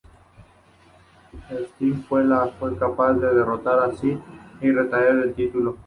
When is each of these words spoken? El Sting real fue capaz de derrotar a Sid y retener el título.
El 1.51 1.65
Sting 1.67 1.93
real 2.09 2.55
fue 2.59 2.75
capaz 2.75 3.13
de 3.13 3.35
derrotar 3.35 3.77
a 3.81 3.95
Sid 3.95 4.17
y 4.59 4.71
retener 4.71 5.09
el 5.25 5.35
título. 5.35 5.77